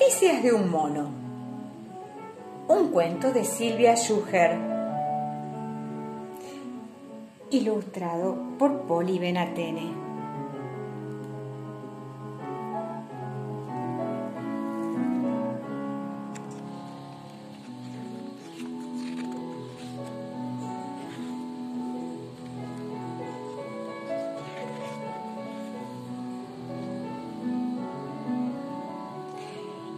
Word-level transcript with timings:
Noticias 0.00 0.42
de 0.42 0.54
un 0.54 0.70
mono. 0.70 1.10
Un 2.68 2.88
cuento 2.88 3.32
de 3.32 3.44
Silvia 3.44 3.98
Schuher. 3.98 4.56
Ilustrado 7.50 8.34
por 8.58 8.86
Poli 8.86 9.18
Benatene. 9.18 10.09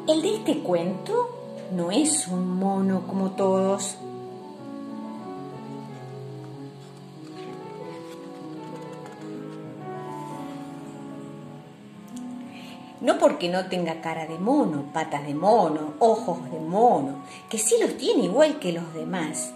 El 0.09 0.21
de 0.21 0.35
este 0.35 0.59
cuento 0.59 1.31
no 1.71 1.93
es 1.93 2.27
un 2.27 2.59
mono 2.59 3.03
como 3.07 3.31
todos. 3.31 3.97
No 13.01 13.17
porque 13.19 13.49
no 13.49 13.67
tenga 13.67 14.01
cara 14.01 14.27
de 14.27 14.41
mono, 14.41 14.87
patas 14.93 15.25
de 15.25 15.35
mono, 15.35 15.95
ojos 16.01 16.51
de 16.51 16.59
mono, 16.59 17.23
que 17.49 17.59
sí 17.59 17.77
los 17.81 17.97
tiene 17.97 18.25
igual 18.25 18.59
que 18.59 18.73
los 18.73 18.93
demás. 18.95 19.53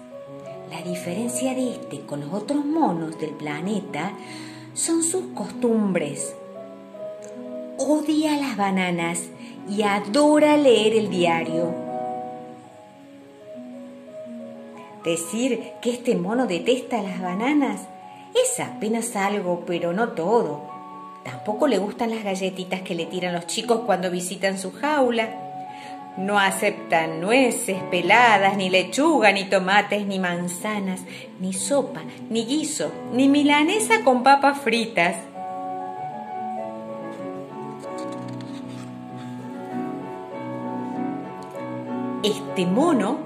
La 0.71 0.81
diferencia 0.83 1.57
de 1.57 1.73
este 1.73 2.03
con 2.03 2.21
los 2.21 2.33
otros 2.33 2.65
monos 2.65 3.19
del 3.19 3.31
planeta 3.31 4.13
son 4.75 5.03
sus 5.03 5.25
costumbres. 5.35 6.37
Odia 7.79 8.37
las 8.37 8.57
bananas 8.57 9.25
y 9.69 9.83
adora 9.83 10.57
leer 10.57 10.95
el 10.95 11.11
diario. 11.11 11.75
Decir 15.05 15.73
que 15.81 15.91
este 15.91 16.17
mono 16.17 16.47
detesta 16.47 17.03
las 17.03 17.21
bananas 17.21 17.81
es 18.35 18.61
apenas 18.61 19.15
algo, 19.17 19.65
pero 19.67 19.93
no 19.93 20.09
todo. 20.11 20.63
Tampoco 21.25 21.69
le 21.69 21.79
gustan 21.79 22.11
las 22.11 22.25
galletitas 22.25 22.83
que 22.83 22.95
le 22.95 23.07
tiran 23.07 23.35
los 23.35 23.47
chicos 23.47 23.81
cuando 23.87 24.11
visitan 24.11 24.59
su 24.59 24.73
jaula. 24.73 25.29
No 26.17 26.39
aceptan 26.39 27.21
nueces 27.21 27.83
peladas, 27.91 28.57
ni 28.57 28.71
lechuga, 28.71 29.33
ni 29.33 29.45
tomates, 29.45 30.07
ni 30.07 30.19
manzanas, 30.19 31.03
ni 31.41 31.53
sopa, 31.53 32.03
ni 32.31 32.45
guiso, 32.45 32.91
ni 33.13 33.29
milanesa 33.29 34.03
con 34.03 34.23
papas 34.23 34.59
fritas. 34.59 35.17
Este 42.27 42.67
mono 42.67 43.21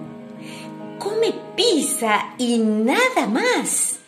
come 0.98 1.32
pizza 1.56 2.34
y 2.36 2.58
nada 2.58 3.26
más. 3.26 3.98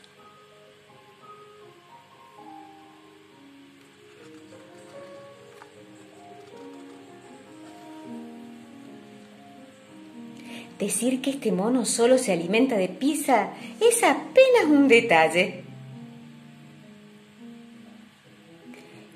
Decir 10.78 11.22
que 11.22 11.30
este 11.30 11.52
mono 11.52 11.86
solo 11.86 12.18
se 12.18 12.32
alimenta 12.32 12.76
de 12.76 12.90
pizza 12.90 13.54
es 13.80 14.02
apenas 14.02 14.64
un 14.66 14.88
detalle. 14.88 15.71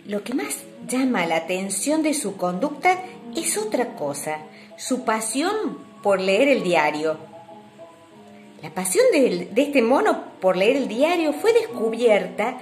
Lo 0.09 0.23
que 0.23 0.35
más 0.35 0.63
llama 0.87 1.27
la 1.27 1.37
atención 1.37 2.05
de 2.05 2.15
su 2.15 2.37
conducta 2.37 3.03
es 3.35 3.59
otra 3.59 3.97
cosa, 3.97 4.39
su 4.77 5.05
pasión 5.05 5.79
por 6.01 6.21
leer 6.21 6.49
el 6.49 6.63
diario. 6.63 7.17
La 8.63 8.71
pasión 8.71 9.05
de, 9.13 9.49
de, 9.53 9.63
este 9.63 9.83
mono 9.83 10.23
por 10.41 10.57
leer 10.57 10.77
el 10.77 10.87
diario 10.87 11.33
fue 11.33 11.53
descubierta 11.53 12.61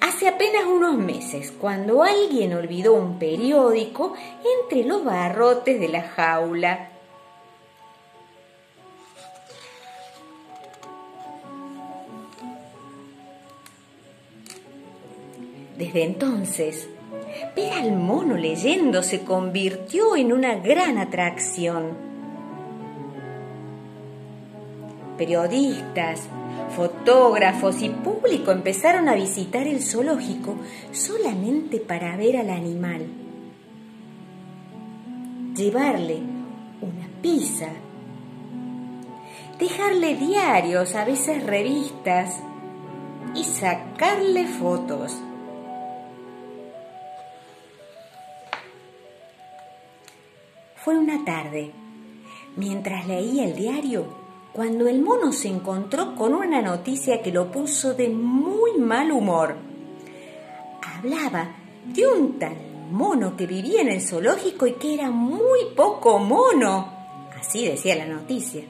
hace 0.00 0.28
apenas 0.28 0.64
unos 0.64 0.96
meses, 0.96 1.52
cuando 1.60 2.04
alguien 2.04 2.54
olvidó 2.54 2.94
un 2.94 3.18
periódico 3.18 4.14
entre 4.60 4.84
los 4.84 5.04
barrotes 5.04 5.80
de 5.80 5.88
la 5.88 6.02
jaula. 6.02 6.90
Desde 15.78 16.04
entonces, 16.04 16.88
ver 17.54 17.72
al 17.74 17.92
mono 17.92 18.36
leyendo 18.36 19.02
se 19.02 19.24
convirtió 19.24 20.16
en 20.16 20.32
una 20.32 20.54
gran 20.54 20.96
atracción. 20.96 22.06
Periodistas, 25.18 26.28
fotógrafos 26.74 27.82
y 27.82 27.90
público 27.90 28.52
empezaron 28.52 29.08
a 29.08 29.14
visitar 29.14 29.66
el 29.66 29.82
zoológico 29.82 30.56
solamente 30.92 31.78
para 31.78 32.16
ver 32.16 32.38
al 32.38 32.50
animal. 32.50 33.06
Llevarle 35.54 36.16
una 36.80 37.08
pizza, 37.22 37.68
dejarle 39.58 40.16
diarios, 40.16 40.94
a 40.94 41.04
veces 41.04 41.42
revistas 41.44 42.40
y 43.34 43.44
sacarle 43.44 44.46
fotos. 44.46 45.18
Fue 50.86 50.96
una 50.96 51.24
tarde, 51.24 51.72
mientras 52.54 53.08
leía 53.08 53.44
el 53.44 53.56
diario, 53.56 54.04
cuando 54.52 54.86
el 54.86 55.02
mono 55.02 55.32
se 55.32 55.48
encontró 55.48 56.14
con 56.14 56.32
una 56.32 56.62
noticia 56.62 57.22
que 57.22 57.32
lo 57.32 57.50
puso 57.50 57.94
de 57.94 58.08
muy 58.08 58.78
mal 58.78 59.10
humor. 59.10 59.56
Hablaba 60.80 61.56
de 61.86 62.06
un 62.06 62.38
tal 62.38 62.56
mono 62.88 63.36
que 63.36 63.48
vivía 63.48 63.80
en 63.80 63.88
el 63.88 64.00
zoológico 64.00 64.68
y 64.68 64.74
que 64.74 64.94
era 64.94 65.10
muy 65.10 65.74
poco 65.74 66.20
mono, 66.20 66.88
así 67.36 67.66
decía 67.66 67.96
la 67.96 68.06
noticia, 68.06 68.62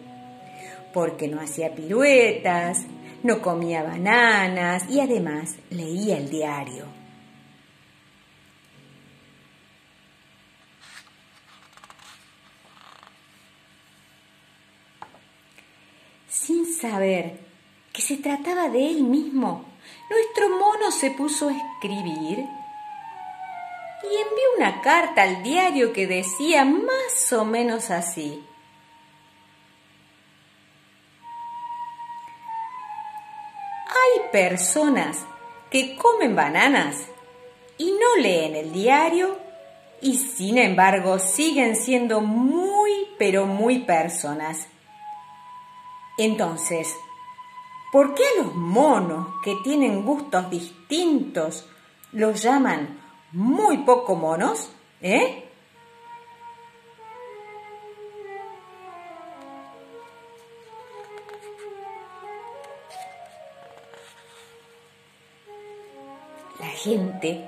porque 0.95 1.29
no 1.29 1.39
hacía 1.39 1.75
piruetas, 1.75 2.87
no 3.25 3.43
comía 3.43 3.83
bananas 3.83 4.89
y 4.89 5.01
además 5.01 5.57
leía 5.69 6.17
el 6.17 6.31
diario. 6.31 6.97
sin 16.47 16.66
saber 16.79 17.41
que 17.93 18.03
se 18.03 18.17
trataba 18.17 18.69
de 18.69 18.87
él 18.87 19.03
mismo, 19.03 19.65
nuestro 20.11 20.51
mono 20.51 20.91
se 20.91 21.11
puso 21.11 21.49
a 21.49 21.57
escribir 21.57 22.47
y 24.03 24.17
envió 24.17 24.45
una 24.59 24.81
carta 24.83 25.23
al 25.23 25.43
diario 25.43 25.93
que 25.93 26.07
decía 26.07 26.65
más 26.65 27.33
o 27.33 27.45
menos 27.45 27.91
así. 27.91 28.45
Hay 33.89 34.31
personas 34.31 35.25
que 35.71 35.97
comen 35.97 36.37
bananas 36.37 37.09
y 37.79 37.91
no 37.93 38.23
leen 38.23 38.55
el 38.55 38.73
diario 38.73 39.39
y 40.01 40.17
sin 40.19 40.59
embargo 40.59 41.19
siguen 41.19 41.77
siendo 41.77 42.21
muy 42.21 42.91
pero 43.19 43.47
muy 43.47 43.81
personas. 43.81 44.69
Entonces, 46.19 46.97
¿por 47.93 48.15
qué 48.15 48.23
a 48.23 48.43
los 48.43 48.55
monos 48.55 49.29
que 49.45 49.55
tienen 49.63 50.05
gustos 50.05 50.49
distintos 50.51 51.69
los 52.13 52.43
llaman 52.43 53.01
muy 53.33 53.79
poco 53.79 54.17
monos? 54.17 54.71
¿Eh? 55.03 55.43
La 66.59 66.67
gente 66.69 67.47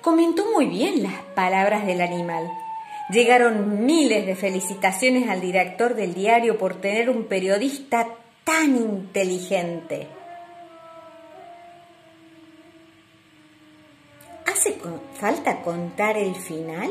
comentó 0.00 0.46
muy 0.54 0.66
bien 0.66 1.02
las 1.02 1.22
palabras 1.34 1.84
del 1.84 2.00
animal. 2.00 2.50
Llegaron 3.10 3.86
miles 3.86 4.26
de 4.26 4.36
felicitaciones 4.36 5.30
al 5.30 5.40
director 5.40 5.94
del 5.94 6.12
diario 6.12 6.58
por 6.58 6.74
tener 6.74 7.08
un 7.08 7.24
periodista 7.24 8.06
tan 8.44 8.76
inteligente. 8.76 10.06
¿Hace 14.44 14.78
falta 15.14 15.62
contar 15.62 16.18
el 16.18 16.34
final? 16.34 16.90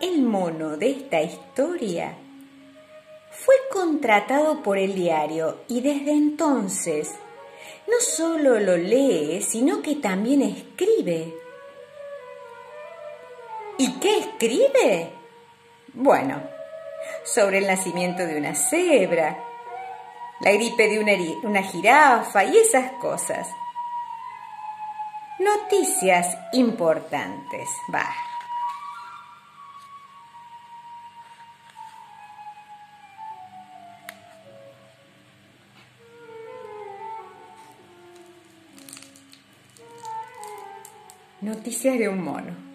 El 0.00 0.22
mono 0.22 0.76
de 0.76 0.90
esta 0.90 1.22
historia 1.22 2.16
contratado 3.96 4.62
por 4.62 4.76
el 4.76 4.94
diario 4.94 5.60
y 5.68 5.80
desde 5.80 6.10
entonces 6.12 7.14
no 7.86 7.98
solo 7.98 8.60
lo 8.60 8.76
lee, 8.76 9.40
sino 9.40 9.80
que 9.80 9.94
también 9.94 10.42
escribe. 10.42 11.34
¿Y 13.78 13.98
qué 13.98 14.18
escribe? 14.18 15.12
Bueno, 15.94 16.42
sobre 17.24 17.58
el 17.58 17.66
nacimiento 17.66 18.26
de 18.26 18.36
una 18.36 18.54
cebra, 18.54 19.42
la 20.40 20.52
gripe 20.52 20.88
de 20.88 20.98
una, 20.98 21.12
una 21.42 21.62
jirafa 21.62 22.44
y 22.44 22.58
esas 22.58 22.92
cosas. 23.00 23.48
Noticias 25.38 26.36
importantes, 26.52 27.70
va. 27.94 28.25
Noticias 41.46 41.96
de 41.96 42.08
un 42.08 42.24
mono. 42.24 42.65